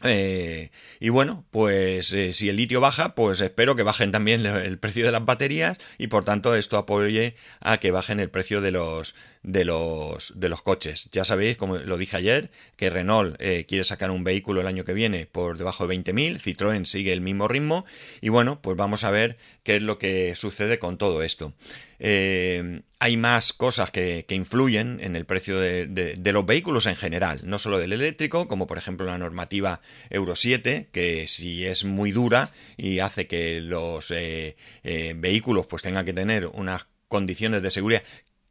eh, 0.03 0.71
y 0.99 1.09
bueno, 1.09 1.45
pues 1.51 2.13
eh, 2.13 2.31
si 2.31 2.49
el 2.49 2.55
litio 2.55 2.79
baja, 2.79 3.15
pues 3.15 3.41
espero 3.41 3.75
que 3.75 3.83
bajen 3.83 4.11
también 4.11 4.45
el 4.45 4.79
precio 4.79 5.05
de 5.05 5.11
las 5.11 5.25
baterías 5.25 5.77
y 5.97 6.07
por 6.07 6.23
tanto 6.23 6.55
esto 6.55 6.77
apoye 6.77 7.35
a 7.59 7.77
que 7.77 7.91
bajen 7.91 8.19
el 8.19 8.29
precio 8.29 8.61
de 8.61 8.71
los 8.71 9.15
de 9.43 9.63
los 9.63 10.33
de 10.35 10.49
los 10.49 10.61
coches. 10.61 11.09
Ya 11.11 11.23
sabéis, 11.23 11.55
como 11.55 11.77
lo 11.77 11.97
dije 11.97 12.17
ayer, 12.17 12.51
que 12.75 12.89
Renault 12.89 13.35
eh, 13.39 13.65
quiere 13.65 13.83
sacar 13.83 14.11
un 14.11 14.23
vehículo 14.23 14.61
el 14.61 14.67
año 14.67 14.83
que 14.83 14.93
viene 14.93 15.27
por 15.27 15.57
debajo 15.57 15.87
de 15.87 15.95
20.000, 15.95 16.39
Citroën 16.39 16.85
sigue 16.85 17.13
el 17.13 17.21
mismo 17.21 17.47
ritmo 17.47 17.85
y 18.21 18.29
bueno, 18.29 18.61
pues 18.61 18.75
vamos 18.75 19.03
a 19.03 19.11
ver 19.11 19.37
qué 19.63 19.77
es 19.77 19.81
lo 19.81 19.97
que 19.97 20.35
sucede 20.35 20.77
con 20.77 20.97
todo 20.97 21.23
esto. 21.23 21.53
Eh, 21.99 22.81
hay 22.99 23.17
más 23.17 23.53
cosas 23.53 23.91
que, 23.91 24.25
influyen 24.29 24.99
en 25.01 25.15
el 25.15 25.25
precio 25.25 25.59
de, 25.59 26.17
los 26.17 26.45
vehículos 26.45 26.85
en 26.85 26.95
general, 26.95 27.41
no 27.43 27.59
solo 27.59 27.79
del 27.79 27.93
eléctrico, 27.93 28.47
como 28.47 28.67
por 28.67 28.77
ejemplo 28.77 29.05
la 29.05 29.17
normativa 29.17 29.81
Euro 30.09 30.35
7, 30.35 30.89
que 30.91 31.27
si 31.27 31.65
es 31.65 31.85
muy 31.85 32.11
dura 32.11 32.51
y 32.77 32.99
hace 32.99 33.27
que 33.27 33.61
los 33.61 34.11
eh, 34.11 34.55
vehículos 34.83 35.65
pues 35.67 35.81
tengan 35.81 36.05
que 36.05 36.13
tener 36.13 36.47
unas 36.47 36.87
condiciones 37.07 37.61
de 37.61 37.69
seguridad 37.69 38.03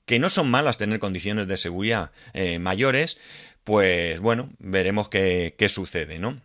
que 0.08 0.18
no 0.18 0.28
son 0.28 0.50
malas 0.50 0.78
tener 0.78 0.98
condiciones 0.98 1.46
de 1.46 1.56
seguridad 1.56 2.10
mayores, 2.58 3.18
pues 3.62 4.18
bueno, 4.18 4.50
veremos 4.58 5.08
qué, 5.08 5.54
qué 5.56 5.68
sucede, 5.68 6.18
¿no? 6.18 6.40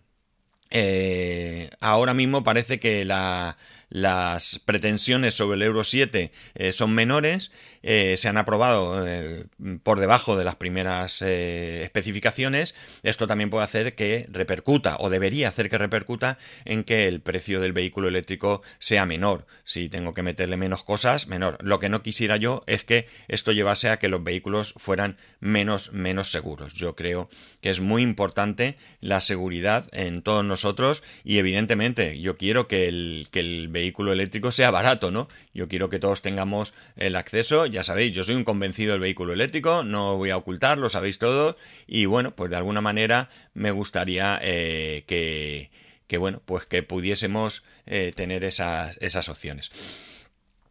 ahora 1.79 2.13
mismo 2.13 2.43
parece 2.43 2.79
que 2.79 3.05
la, 3.05 3.57
las 3.93 4.59
pretensiones 4.65 5.35
sobre 5.35 5.55
el 5.55 5.61
Euro 5.61 5.83
7 5.83 6.31
eh, 6.55 6.73
son 6.73 6.95
menores, 6.95 7.51
eh, 7.83 8.15
se 8.17 8.27
han 8.27 8.37
aprobado 8.37 9.07
eh, 9.07 9.45
por 9.83 9.99
debajo 9.99 10.35
de 10.35 10.43
las 10.43 10.55
primeras 10.55 11.21
especificaciones. 11.21 12.73
Esto 13.03 13.27
también 13.27 13.51
puede 13.51 13.65
hacer 13.65 13.93
que 13.93 14.25
repercuta, 14.31 14.97
o 14.99 15.11
debería 15.11 15.47
hacer 15.47 15.69
que 15.69 15.77
repercuta, 15.77 16.39
en 16.65 16.83
que 16.83 17.07
el 17.07 17.21
precio 17.21 17.59
del 17.59 17.71
vehículo 17.71 18.07
eléctrico 18.07 18.63
sea 18.79 19.05
menor. 19.05 19.45
Si 19.63 19.89
tengo 19.89 20.15
que 20.15 20.23
meterle 20.23 20.57
menos 20.57 20.83
cosas, 20.83 21.27
menor. 21.27 21.59
Lo 21.61 21.79
que 21.79 21.89
no 21.89 22.01
quisiera 22.01 22.37
yo 22.37 22.63
es 22.65 22.83
que 22.83 23.07
esto 23.27 23.51
llevase 23.51 23.89
a 23.89 23.99
que 23.99 24.09
los 24.09 24.23
vehículos 24.23 24.73
fueran 24.77 25.17
menos, 25.39 25.93
menos 25.93 26.31
seguros. 26.31 26.73
Yo 26.73 26.95
creo 26.95 27.29
que 27.61 27.69
es 27.69 27.79
muy 27.79 28.01
importante 28.01 28.75
la 29.01 29.21
seguridad 29.21 29.87
en 29.91 30.23
todos 30.23 30.43
nosotros 30.43 31.03
y 31.23 31.37
evidentemente 31.37 32.19
yo 32.19 32.35
quiero 32.37 32.67
que 32.67 32.87
el, 32.87 33.27
que 33.29 33.41
el 33.41 33.67
vehículo 33.67 33.82
vehículo 33.83 34.13
eléctrico 34.13 34.51
sea 34.51 34.71
barato, 34.71 35.11
¿no? 35.11 35.27
Yo 35.53 35.67
quiero 35.67 35.89
que 35.89 35.99
todos 35.99 36.21
tengamos 36.21 36.73
el 36.95 37.17
acceso, 37.17 37.65
ya 37.65 37.83
sabéis, 37.83 38.13
yo 38.13 38.23
soy 38.23 38.35
un 38.35 38.45
convencido 38.45 38.93
del 38.93 39.01
vehículo 39.01 39.33
eléctrico, 39.33 39.83
no 39.83 40.15
voy 40.15 40.29
a 40.29 40.37
ocultar, 40.37 40.77
lo 40.77 40.89
sabéis 40.89 41.19
todos, 41.19 41.57
y 41.85 42.05
bueno, 42.05 42.33
pues 42.33 42.49
de 42.49 42.55
alguna 42.55 42.79
manera 42.79 43.29
me 43.53 43.71
gustaría 43.71 44.39
eh, 44.41 45.03
que, 45.05 45.69
que, 46.07 46.17
bueno, 46.17 46.41
pues 46.45 46.65
que 46.65 46.81
pudiésemos 46.81 47.63
eh, 47.85 48.13
tener 48.15 48.45
esas, 48.45 48.97
esas 49.01 49.27
opciones. 49.27 49.69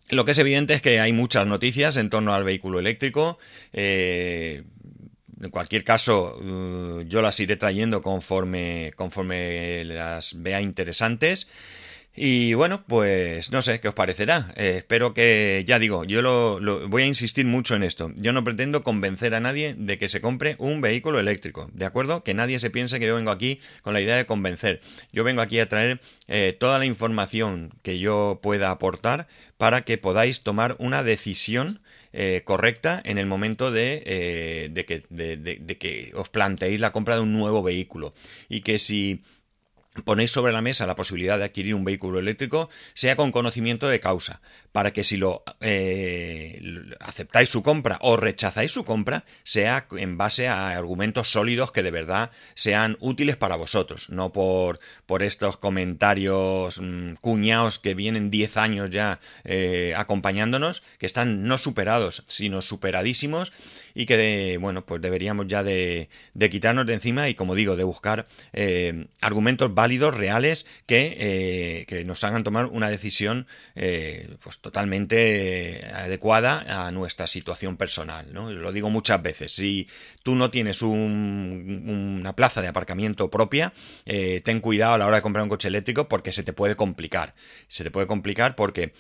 Lo 0.09 0.25
que 0.25 0.31
es 0.31 0.39
evidente 0.39 0.73
es 0.73 0.81
que 0.81 0.99
hay 1.01 1.13
muchas 1.13 1.47
noticias 1.47 1.99
en 1.99 2.09
torno 2.09 2.33
al 2.35 2.45
vehículo 2.45 2.79
eléctrico. 2.79 3.39
Eh, 3.73 4.63
en 5.43 5.51
cualquier 5.51 5.85
caso, 5.85 6.39
yo 7.07 7.21
las 7.21 7.41
iré 7.41 7.57
trayendo 7.57 8.01
conforme, 8.01 8.93
conforme 8.95 9.85
las 9.85 10.41
vea 10.41 10.61
interesantes. 10.61 11.49
Y 12.15 12.53
bueno, 12.53 12.85
pues 12.87 13.51
no 13.51 13.63
sé 13.63 13.81
qué 13.81 13.89
os 13.89 13.95
parecerá. 13.95 14.53
Eh, 14.57 14.75
espero 14.77 15.15
que, 15.15 15.65
ya 15.67 15.79
digo, 15.79 16.05
yo 16.05 16.21
lo, 16.21 16.89
voy 16.89 17.05
a 17.05 17.07
insistir 17.07 17.47
mucho 17.47 17.75
en 17.75 17.83
esto. 17.83 18.13
Yo 18.17 18.35
no 18.35 18.45
pretendo 18.45 18.83
convencer 18.83 19.35
a 19.35 19.41
nadie 19.41 19.75
de 19.79 19.97
que 19.97 20.11
se 20.11 20.21
compre 20.21 20.57
un 20.59 20.83
vehículo 20.83 21.21
eléctrico, 21.21 21.71
¿de 21.73 21.87
acuerdo? 21.87 22.23
Que 22.23 22.35
nadie 22.35 22.59
se 22.59 22.69
piense 22.69 23.01
que 23.01 23.07
yo 23.07 23.15
vengo 23.15 23.31
aquí 23.31 23.61
con 23.81 23.95
la 23.95 24.03
idea 24.03 24.17
de 24.17 24.27
convencer. 24.27 24.81
Yo 25.11 25.25
vengo 25.25 25.41
aquí 25.41 25.59
a 25.59 25.71
traer 25.71 26.01
eh, 26.29 26.55
toda 26.59 26.79
la 26.79 26.85
información 26.85 27.73
que 27.83 27.99
yo 27.99 28.39
pueda 28.43 28.71
aportar 28.71 29.27
para 29.57 29.81
que 29.81 29.97
podáis 29.97 30.43
tomar 30.43 30.77
una 30.79 31.03
decisión 31.03 31.81
eh, 32.13 32.43
correcta 32.45 33.01
en 33.07 33.17
el 33.17 33.27
momento 33.27 33.71
de, 33.71 34.69
de, 34.71 34.85
que, 34.85 35.05
de 35.09 35.79
que 35.79 36.13
os 36.15 36.29
planteéis 36.29 36.79
la 36.79 36.93
compra 36.93 37.15
de 37.15 37.23
un 37.23 37.33
nuevo 37.33 37.63
vehículo. 37.63 38.13
Y 38.51 38.61
que 38.61 38.79
si 38.79 39.23
ponéis 40.05 40.31
sobre 40.31 40.53
la 40.53 40.63
mesa 40.63 40.87
la 40.87 40.97
posibilidad 40.97 41.39
de 41.39 41.45
adquirir 41.45 41.75
un 41.75 41.85
vehículo 41.85 42.19
eléctrico, 42.19 42.71
sea 42.95 43.17
con 43.17 43.33
conocimiento 43.33 43.89
de 43.89 44.01
causa, 44.01 44.41
para 44.73 44.93
que 44.93 45.05
si 45.05 45.19
lo 45.19 45.45
eh, 45.61 46.61
aceptáis 46.99 47.51
su 47.51 47.63
compra 47.63 47.99
o 48.01 48.17
rechazáis 48.17 48.73
su 48.73 48.85
compra, 48.85 49.25
sea 49.45 49.87
en 49.99 50.17
base 50.17 50.49
a 50.49 50.71
argumentos 50.71 51.31
sólidos 51.31 51.73
que 51.73 51.83
de 51.83 51.91
verdad 51.91 52.31
sean 52.55 52.97
útiles 53.01 53.37
para 53.37 53.57
vosotros, 53.57 54.09
no 54.09 54.33
por, 54.33 54.81
por 55.05 55.23
estos 55.23 55.59
comentarios 55.59 56.81
mm, 56.81 57.15
cuñados 57.21 57.79
que 57.79 57.95
vienen 57.95 58.31
10 58.31 58.57
años 58.57 58.91
ya 58.91 59.21
eh, 59.45 59.93
acompañándonos, 59.97 60.83
que 60.99 61.07
están 61.07 61.45
no 61.45 61.59
superados, 61.59 62.25
sino 62.27 62.63
superadísimos 62.63 63.53
y 63.95 64.07
que, 64.07 64.57
bueno, 64.59 64.87
pues 64.87 65.03
deberíamos 65.03 65.47
ya 65.49 65.63
de, 65.63 66.09
de 66.33 66.51
quitarnos 66.51 66.87
de 66.87 66.95
encima 66.95 67.29
y, 67.29 67.35
como 67.35 67.55
digo, 67.55 67.77
de 67.77 67.85
buscar 67.85 68.27
eh, 68.55 69.07
argumentos 69.21 69.75
válidos, 69.75 70.17
reales, 70.17 70.65
que, 70.87 71.85
que, 71.87 72.03
nos 72.05 72.25
hagan 72.25 72.43
tomar 72.43 72.67
una 72.67 72.89
decisión 72.89 73.47
pues 74.43 74.62
totalmente 74.63 75.85
adecuada 75.93 76.87
a 76.87 76.91
nuestra 76.93 77.27
situación 77.27 77.77
personal. 77.77 78.33
¿no? 78.33 78.51
Lo 78.51 78.73
digo 78.73 78.89
muchas 78.89 79.21
veces, 79.21 79.53
si 79.53 79.89
tú 80.23 80.35
no 80.35 80.51
tienes 80.51 80.81
un, 80.81 82.17
una 82.21 82.35
plaza 82.35 82.63
de 82.63 82.69
aparcamiento 82.69 83.29
propia, 83.31 83.73
ten 84.05 84.61
cuidado 84.61 84.95
a 84.95 84.99
la 84.99 85.07
hora 85.07 85.17
de 85.17 85.23
comprar 85.23 85.43
un 85.43 85.51
coche 85.51 85.69
eléctrico 85.69 86.09
porque 86.09 86.33
se 86.33 86.45
te 86.45 86.53
puede 86.55 86.77
complicar. 86.77 87.35
Se 87.69 87.85
te 87.85 87.91
puede 87.91 88.07
complicar 88.07 88.55
porque 88.55 88.95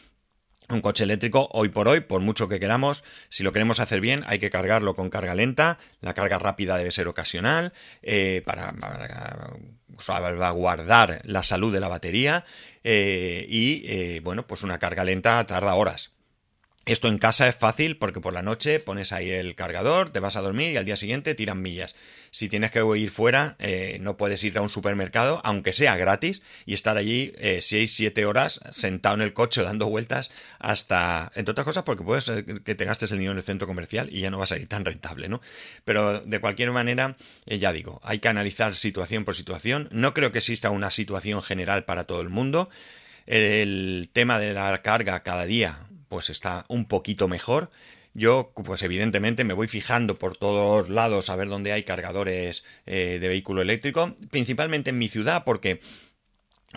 un 0.69 0.81
coche 0.81 1.04
eléctrico, 1.04 1.49
hoy 1.52 1.69
por 1.69 1.88
hoy, 1.88 2.00
por 2.00 2.21
mucho 2.21 2.49
que 2.49 2.61
queramos, 2.61 3.04
si 3.28 3.42
lo 3.42 3.52
queremos 3.52 3.81
hacer 3.81 4.00
bien, 4.00 4.25
hay 4.26 4.38
que 4.38 4.50
cargarlo 4.50 4.95
con 4.95 5.11
carga 5.11 5.35
lenta. 5.35 5.78
La 6.00 6.14
carga 6.14 6.38
rápida 6.38 6.78
debe 6.78 6.92
ser 6.92 7.09
ocasional 7.09 7.73
eh, 8.02 8.42
para, 8.45 8.75
salvaguardar 9.99 11.21
la 11.25 11.42
salud 11.42 11.73
de 11.73 11.81
la 11.81 11.88
batería. 11.88 12.45
Eh, 12.85 13.47
y 13.49 13.85
eh, 13.87 14.21
bueno, 14.23 14.47
pues 14.47 14.62
una 14.62 14.78
carga 14.78 15.04
lenta 15.04 15.45
tarda 15.47 15.75
horas. 15.75 16.12
Esto 16.85 17.07
en 17.07 17.19
casa 17.19 17.47
es 17.47 17.54
fácil 17.54 17.97
porque 17.97 18.21
por 18.21 18.33
la 18.33 18.42
noche 18.42 18.81
pones 18.81 19.12
ahí 19.12 19.31
el 19.31 19.54
cargador, 19.54 20.11
te 20.11 20.19
vas 20.19 20.35
a 20.35 20.40
dormir 20.40 20.73
y 20.73 20.76
al 20.76 20.85
día 20.85 20.97
siguiente 20.97 21.37
tiran 21.37 21.62
millas. 21.62 21.95
Si 22.32 22.48
tienes 22.48 22.70
que 22.70 22.82
ir 22.96 23.10
fuera, 23.10 23.56
eh, 23.58 23.98
no 24.00 24.16
puedes 24.16 24.42
ir 24.42 24.56
a 24.56 24.62
un 24.62 24.70
supermercado, 24.70 25.42
aunque 25.44 25.74
sea 25.74 25.98
gratis, 25.98 26.40
y 26.64 26.72
estar 26.72 26.96
allí 26.96 27.30
6-7 27.38 28.16
eh, 28.16 28.24
horas 28.24 28.58
sentado 28.70 29.16
en 29.16 29.20
el 29.20 29.34
coche 29.34 29.62
dando 29.62 29.90
vueltas 29.90 30.30
hasta, 30.58 31.30
entre 31.34 31.52
otras 31.52 31.66
cosas, 31.66 31.82
porque 31.82 32.02
puedes 32.02 32.30
que 32.64 32.74
te 32.74 32.84
gastes 32.86 33.12
el 33.12 33.18
dinero 33.18 33.32
en 33.32 33.38
el 33.38 33.44
centro 33.44 33.66
comercial 33.66 34.08
y 34.10 34.20
ya 34.20 34.30
no 34.30 34.38
va 34.38 34.44
a 34.44 34.46
salir 34.46 34.66
tan 34.66 34.86
rentable, 34.86 35.28
¿no? 35.28 35.42
Pero 35.84 36.20
de 36.20 36.40
cualquier 36.40 36.70
manera, 36.70 37.16
eh, 37.44 37.58
ya 37.58 37.70
digo, 37.70 38.00
hay 38.02 38.18
que 38.18 38.28
analizar 38.28 38.76
situación 38.76 39.26
por 39.26 39.36
situación. 39.36 39.90
No 39.92 40.14
creo 40.14 40.32
que 40.32 40.38
exista 40.38 40.70
una 40.70 40.90
situación 40.90 41.42
general 41.42 41.84
para 41.84 42.04
todo 42.04 42.22
el 42.22 42.30
mundo. 42.30 42.70
El 43.26 44.08
tema 44.10 44.38
de 44.38 44.54
la 44.54 44.80
carga 44.80 45.22
cada 45.22 45.44
día 45.44 45.86
pues 46.08 46.30
está 46.30 46.64
un 46.68 46.86
poquito 46.86 47.28
mejor. 47.28 47.70
Yo, 48.14 48.52
pues 48.54 48.83
evidentemente 48.83 49.45
me 49.45 49.54
voy 49.54 49.69
fijando 49.69 50.19
por 50.19 50.37
todos 50.37 50.90
lados 50.90 51.31
a 51.31 51.37
ver 51.37 51.49
dónde 51.49 51.73
hay 51.73 51.83
cargadores 51.83 52.64
eh, 52.85 53.19
de 53.21 53.28
vehículo 53.28 53.62
eléctrico, 53.62 54.14
principalmente 54.31 54.90
en 54.90 54.99
mi 54.99 55.09
ciudad, 55.09 55.45
porque 55.45 55.81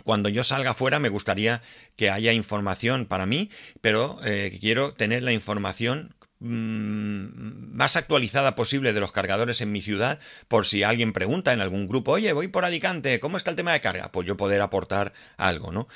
cuando 0.03 0.29
yo 0.29 0.43
salga 0.43 0.73
fuera 0.73 0.99
me 0.99 1.09
gustaría 1.09 1.61
que 1.97 2.09
haya 2.09 2.31
información 2.31 3.05
para 3.05 3.25
mí, 3.25 3.49
pero 3.81 4.19
eh, 4.23 4.57
quiero 4.61 4.93
tener 4.93 5.23
la 5.23 5.33
información 5.33 6.15
mm, 6.39 7.75
más 7.75 7.97
actualizada 7.97 8.55
posible 8.55 8.93
de 8.93 8.99
los 9.01 9.11
cargadores 9.11 9.59
en 9.59 9.73
mi 9.73 9.81
ciudad 9.81 10.19
por 10.47 10.65
si 10.65 10.83
alguien 10.83 11.11
pregunta 11.11 11.51
en 11.51 11.59
algún 11.59 11.87
grupo, 11.87 12.11
oye, 12.11 12.31
voy 12.31 12.47
por 12.47 12.63
Alicante, 12.63 13.19
¿cómo 13.19 13.35
está 13.35 13.49
el 13.49 13.57
tema 13.57 13.73
de 13.73 13.81
carga? 13.81 14.11
Pues 14.11 14.25
yo 14.25 14.37
poder 14.37 14.61
aportar 14.61 15.11
algo, 15.37 15.73
¿no? 15.73 15.87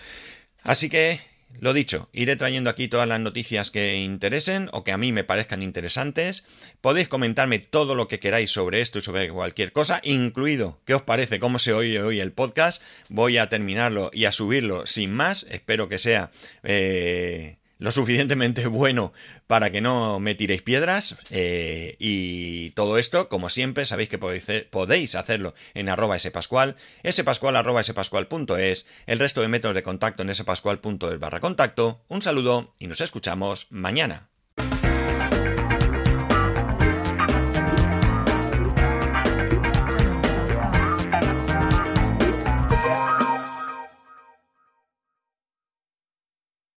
Así 0.64 0.90
que 0.90 1.22
lo 1.60 1.74
dicho, 1.74 2.10
iré 2.14 2.36
trayendo 2.36 2.70
aquí 2.70 2.88
todas 2.88 3.08
las 3.08 3.20
noticias 3.20 3.70
que 3.70 3.98
interesen 3.98 4.70
o 4.72 4.84
que 4.84 4.92
a 4.92 4.98
mí 4.98 5.12
me 5.12 5.24
parezcan 5.24 5.62
interesantes. 5.62 6.44
Podéis 6.80 7.08
comentarme 7.08 7.60
todo 7.60 7.96
lo 7.96 8.08
que 8.08 8.20
queráis 8.20 8.52
sobre 8.52 8.82
esto 8.82 9.00
y 9.00 9.02
sobre 9.02 9.30
cualquier 9.30 9.72
cosa, 9.72 10.00
incluido 10.04 10.80
qué 10.86 10.94
os 10.94 11.02
parece, 11.02 11.40
cómo 11.40 11.60
se 11.60 11.74
oye 11.74 12.02
hoy 12.02 12.20
el 12.22 12.32
podcast. 12.32 12.82
Voy 13.10 13.38
a 13.38 13.50
terminarlo 13.50 14.10
y 14.14 14.26
a 14.26 14.32
subirlo 14.32 14.86
sin 14.86 15.14
más. 15.14 15.46
Espero 15.50 15.90
que 15.90 15.98
sea 15.98 16.32
eh, 16.64 17.59
lo 17.80 17.92
suficientemente 17.92 18.68
bueno 18.68 19.14
para 19.48 19.72
que 19.72 19.82
no 19.82 20.20
me 20.20 20.36
tiréis 20.36 20.62
piedras. 20.62 21.16
Eh, 21.32 21.96
y 21.98 22.70
todo 22.72 23.00
esto, 23.00 23.30
como 23.30 23.50
siempre, 23.50 23.86
sabéis 23.86 24.10
que 24.10 24.20
podéis, 24.20 25.16
hacerlo 25.16 25.56
en 25.74 25.90
arroba 25.90 26.20
spascual, 26.20 26.76
spascual 27.10 27.56
arroba 27.56 27.82
spascual.es, 27.82 28.86
el 29.08 29.20
resto 29.20 29.42
de 29.42 29.48
métodos 29.48 29.76
de 29.76 29.84
contacto 29.84 30.22
en 30.22 30.36
spascual.es 30.36 31.20
barra 31.20 31.40
contacto. 31.40 32.04
Un 32.08 32.22
saludo 32.22 32.74
y 32.78 32.88
nos 32.88 33.02
escuchamos 33.02 33.68
mañana. 33.72 34.30